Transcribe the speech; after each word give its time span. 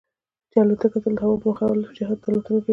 چې 0.51 0.57
الوتکه 0.61 0.99
تل 1.03 1.13
د 1.17 1.19
هوا 1.23 1.35
په 1.41 1.47
مخالف 1.51 1.89
جهت 1.97 2.19
الوتنه 2.27 2.41
کوي. 2.65 2.69